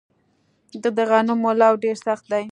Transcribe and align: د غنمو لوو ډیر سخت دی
د 0.81 0.83
غنمو 1.09 1.49
لوو 1.59 1.81
ډیر 1.83 1.95
سخت 2.05 2.25
دی 2.31 2.39